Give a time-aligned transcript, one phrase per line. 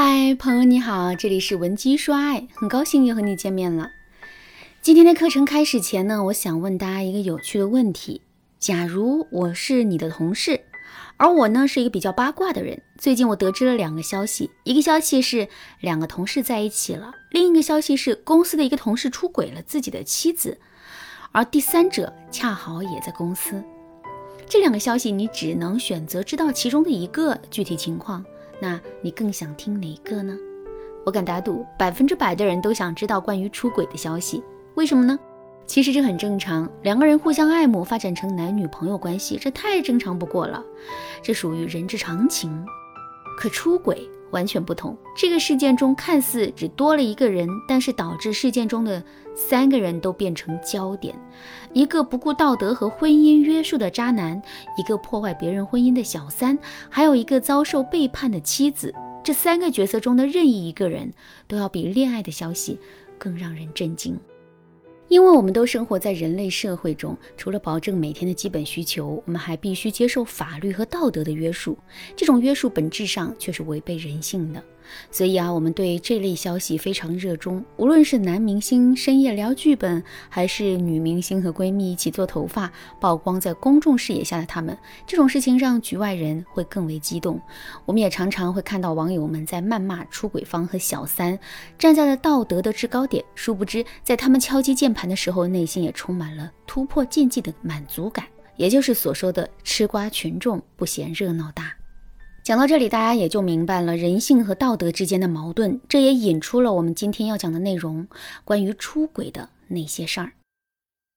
[0.00, 3.90] 嗨，朋友你好，这里是文姬说爱，很高兴又和你见面了。
[4.80, 8.22] 今天的课程开始前呢，我想问大家一个有趣的问题：
[8.60, 10.60] 假如我是你的同事，
[11.16, 15.48] 而我呢是一个比较八卦的人，最近我得知了两个消息，一个消息是
[15.80, 20.60] 两个同事在一起了，另一个消息是公司的一个同事出轨了自己的妻子，
[21.32, 23.60] 而第三者恰好也在公司。
[24.48, 28.24] 这两个消息你只能选择知道其中的一个具体情况。
[28.60, 30.36] 那你更想听哪个呢？
[31.06, 34.42] 我敢打赌，百分之百的人都想知道关于出轨的消息。
[34.74, 35.18] 为什么呢？
[35.66, 40.64] 其实这很正常，两个人互相爱慕，发展成男女朋友关系，这太正常不过了，
[41.22, 42.64] 这属于人之常情。
[43.38, 49.02] 可出轨完全不同，这个事件中看似只多了一个人，但是导致事件中的
[49.34, 51.14] 三个人都变成焦点：
[51.72, 54.40] 一个不顾道德和婚姻约束的渣男，
[54.76, 58.94] 一个破坏别人婚姻的小三，还有一个遭受背叛的妻子。
[59.24, 61.12] 这三个角色中的任意一个人，
[61.46, 62.78] 都要比恋爱的消息
[63.18, 64.18] 更让人震惊。
[65.08, 71.76] 因为我们都生活在人类社会中，除了保证每天的基本需求，我们还必须接受法律和道德的约束。
[72.14, 74.62] 这种约束本质上却是违背人性的。
[75.10, 77.64] 所以啊，我们对这类消息非常热衷。
[77.76, 87.40] 无论是男明星深夜聊剧本，还是女明星和闺蜜一起做头发曝光在公众视野下的他们，这种事情让局外人会更为激动。
[87.84, 91.38] 我们也常常会看到网友们在谩骂出轨方和小三，
[91.78, 93.24] 站在了道德的制高点。
[93.34, 101.77] 殊不知，在他们敲击键盘的时候，内心也充满了突破禁忌的满足感，也就是所说的吃瓜群众不嫌热闹大。
[102.48, 108.08] 讲到这里，大家也就明白了人性和道德之间的矛盾，这也引出了我们今天要讲的内容——
[108.42, 110.32] 关于出轨的那些事儿。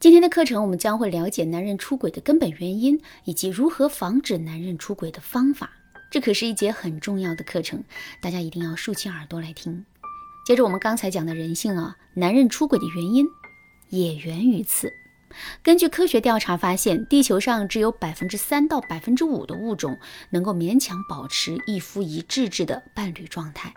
[0.00, 5.70] 今天的课程，我们将会了解男人出轨的根本原因，以及如何防止男人出轨的方法。
[6.10, 7.84] 这可是一节很重要的课程，
[8.20, 9.86] 大家一定要竖起耳朵来听。
[10.44, 13.24] 接着我们刚才讲的人性啊，男人出轨的原因
[13.90, 14.92] 也源于此。
[15.62, 19.96] 根据科学调查发现，地球上只有百分之三到百分之五的物种
[20.30, 23.72] 能够勉强保持一夫一妻制的伴侣状态，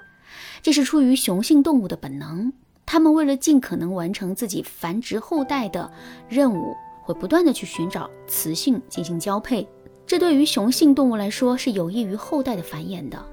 [0.61, 2.51] 这是出于雄性动物的本能。
[2.85, 5.91] 它们为了尽可能完成自己繁殖后代的
[6.29, 9.67] 任务，会不断的去寻找雌性进行交配。
[10.05, 13.25] 这对于雄性动物来说是有益于后代的繁衍的。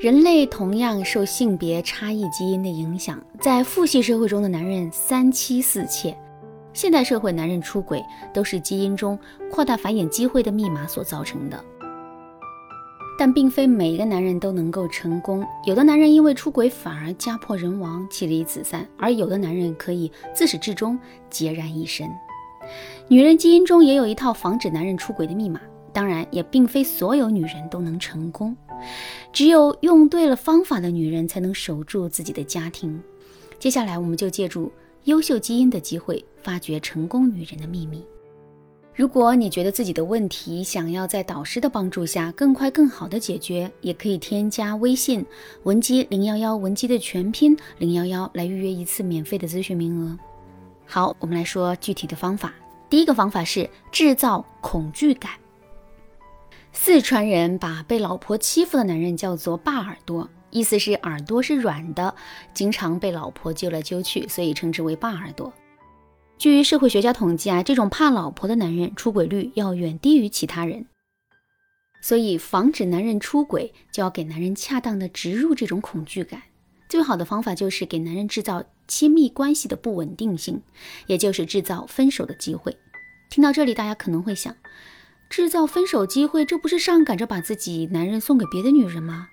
[0.00, 6.16] 人类同样受性别差异基因的影响，在父系社会中的男人三妻四妾。
[6.72, 9.18] 现代社会，男人出轨都是基因中
[9.50, 11.62] 扩大繁衍机会的密码所造成的。
[13.18, 20.98] 但并非每一个男人都能够成功，有的男人因为出轨反而家破人亡、妻离子散，而有的男人可以自始至终
[21.30, 22.08] 孑然一身。
[23.08, 25.60] 女人基因中也有一套防止男人出轨的密码，
[25.92, 28.56] 当然也并非所有女人都能成功，
[29.32, 33.02] 只有用对了方法的女人才能守住自己的家庭。
[33.58, 34.72] 接下来，我们就借助。
[35.04, 38.04] 优秀基因的机会，发掘成功女人的秘密。
[38.94, 45.24] 如果你觉得自己的问题想要在导师的帮助下更快更好的解决，也可以添加微信
[45.62, 50.18] 文姬零幺幺，文姬的全拼零幺幺来预约一次免费的咨询名额。
[50.84, 52.52] 好，我们来说具体的方法。
[52.90, 55.32] 第一个方法是制造恐惧感。
[56.72, 60.28] 四川人把被老婆欺负的男人叫做“霸耳朵”。
[60.50, 62.14] 意思是耳朵是软的，
[62.52, 65.52] 经常被老婆揪来揪去，所以称之为霸耳朵。
[66.38, 70.86] 据社会学家统计啊，这种怕老婆的男人出轨率要远低于其他人。
[72.02, 76.42] 所以防止男人出轨，就要给男人恰当的植入这种恐惧感。
[76.88, 80.62] 最好的方法就是给男人制造亲密关系的不稳定性，
[81.06, 82.74] 也就是制造分手的机会。
[83.28, 84.56] 听到这里，大家可能会想，
[85.28, 89.28] 制造分手机会，这不是上赶着把自己男人送给别的女人吗？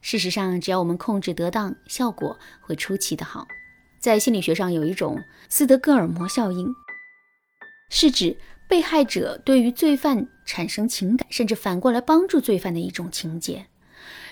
[0.00, 3.46] 事实上，只要我们控制得当，效果会出奇的好。
[3.98, 5.18] 在心理学上，有一种
[5.48, 6.74] 斯德哥尔摩效应，
[7.90, 13.66] 是指被害者对于罪犯产生情感，甚至反过来帮助罪犯的一种情节。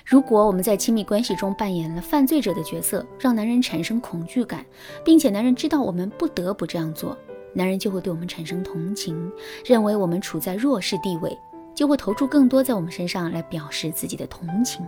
[0.06, 4.64] 如果我们在亲密关系中扮演了犯罪者的角色，让男人产生恐惧感，
[5.04, 7.14] 并且男人知道我们不得不这样做，
[7.52, 9.30] 男人就会对我们产生同情，
[9.66, 11.36] 认为我们处在弱势地位，
[11.74, 14.82] 就会投注更多在我们身上来表示自己的同情。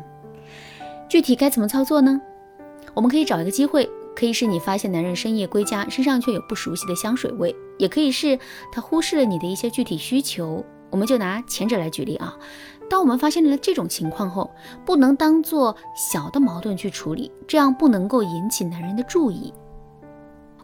[1.11, 2.21] 具体该怎么操作呢？
[2.95, 8.39] 我们可以找一个机会，可以是你发现男人深夜归家，身上却有不熟悉的香水味，也可以是
[8.71, 10.65] 他忽视了你的一些具体需求。
[10.89, 12.37] 我们就拿前者来举例啊。
[12.89, 14.53] 当我们发现了这种情况后，
[14.87, 19.53] 不能当做小的矛盾去处理，这样不能够引起男人的注意。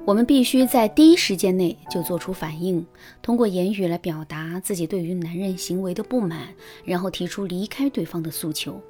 [0.06, 2.87] 我们必须在第一时间内就做出反应，
[3.20, 6.47] 通过言语来表达自己对于男人行为的不满，
[6.85, 8.81] 然后提出离开对方的诉求。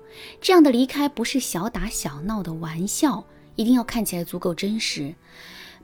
[0.43, 3.25] 这样的离开不是小打小闹的玩笑，
[3.55, 5.15] 一定要看起来足够真实。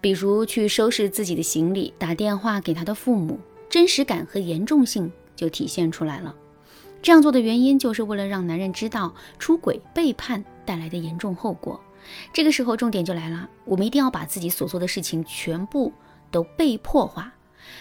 [0.03, 3.41] 比如去收拾自己的行李，打电话给他的父母，
[3.71, 6.37] 真实感和严重性就体现出来了。
[7.01, 11.81] 这样做的原因就是为了让男人知道出轨背叛带来的严重后果。
[12.33, 15.93] 这个时候，重点就来了，我们一定要把自己所做的事情全部
[16.31, 17.33] 都被迫化。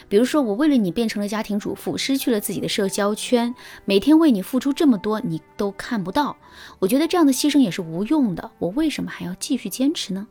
[0.08, 3.54] 比如说，我为了你变成了家庭主妇，失去了自己的社交圈，
[3.84, 6.38] 每天为你付出这么多，你都看不到。
[6.80, 10.28] 我觉得这样的牺牲也是无用的，我为什么还要继续坚持呢？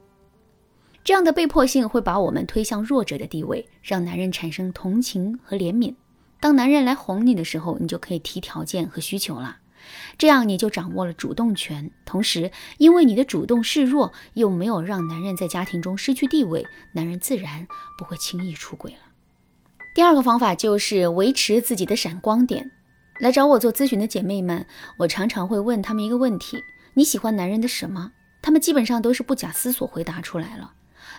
[1.02, 5.94] 这样的被迫性会把我们推向弱者的地位，让男人产生同情和怜悯。
[6.38, 9.56] 当男人来哄你的时候，你就可以提条件和需求了。
[10.18, 17.66] 这样你就掌握了主动权，同时因为你的主动示弱，又没有让男人在家庭中失去地位，男人自然
[17.98, 18.98] 不会轻易出轨了。
[19.94, 22.70] 第二个方法就是维持自己的闪光点。
[23.18, 24.64] 来找我做咨询的姐妹们，
[24.96, 26.56] 我常常会问她们一个问题：
[26.94, 28.12] 你喜欢男人的什么？
[28.40, 30.72] 她们基本上都是不假思索回答出来了。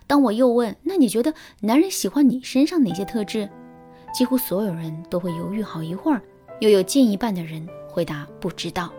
[0.07, 3.47] 当我又问，那你觉得男人喜欢你身上哪些特质？
[4.13, 6.21] 几乎所有人都会犹豫好一会儿，
[6.59, 7.67] 又有近一半的人。
[7.91, 8.89] 回答不知道。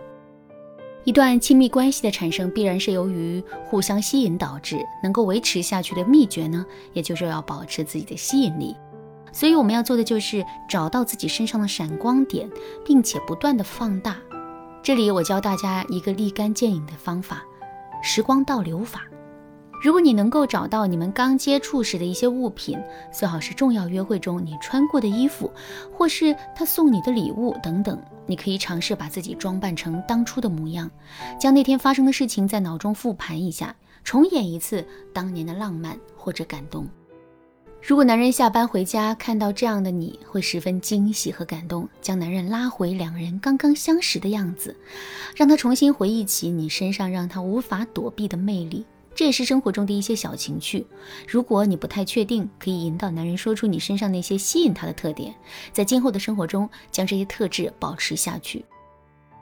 [1.03, 4.79] 一段亲密关系的产生，必然是由于互相吸引导致。
[5.03, 8.73] 能够维持下去的秘诀呢，也就是要保持自己的吸引力。
[9.33, 12.49] 所以我们要做的就是找到自己身上的闪光点，
[12.85, 14.15] 并且不断的放大。
[14.81, 17.43] 这里我教大家一个立竿见影的方法——
[18.01, 19.01] 时光倒流法。
[19.81, 22.79] 如果你能够找到你们刚接触时的一些物品，
[23.11, 25.51] 最好是重要约会中你穿过的衣服，
[25.91, 28.01] 或是他送你的礼物等等。
[28.25, 30.89] 你可以尝试把自己装扮成当初的模样，
[31.39, 36.87] 将那天发生的事情在脑中复盘一下，重演一次当年的浪漫或者感动。
[37.85, 44.73] 如果男人下班回家看到这样的你，会十分惊喜和感动，将男人拉回两人刚刚相识的样子，
[45.35, 48.85] 让他重新回忆起你身上让他无法躲避的魅力。
[49.15, 50.85] 这也是生活中的一些小情趣。
[51.27, 55.33] 如果你不太确定，可以引导男人说出你身上那些吸引他的特点，
[55.71, 58.65] 在今后的生活中将这些特质保持下去。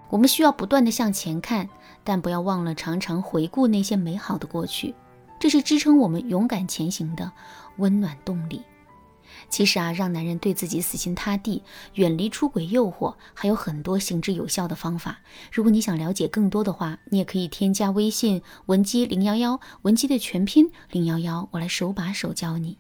[0.10, 1.70] 我们需要不断的向前看，
[2.04, 4.94] 但不要忘了常常回顾那些美好的过去，
[5.40, 7.32] 这是支撑我们勇敢前行的
[7.78, 8.62] 温暖动力。
[9.50, 11.64] 其实啊，让男人对自己死心塌地，
[11.96, 15.20] 远离出轨诱惑，还有很多行之有效的方法。
[15.52, 22.78] 如果你想了解更多的话，你也可以添加微信文姬零幺幺，文姬的全拼零幺幺，我来手把手教你。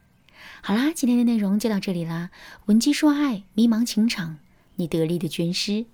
[0.61, 2.31] 好啦，今天的内容就到这里啦。
[2.65, 4.37] 文姬说爱，迷茫情场，
[4.75, 5.85] 你得力的军师。